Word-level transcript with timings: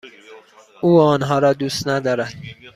او 0.81 1.01
آنها 1.01 1.39
را 1.39 1.53
دوست 1.53 1.87
ندارد. 1.87 2.33